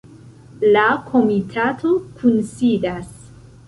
[0.77, 3.17] La komitato kunsidas.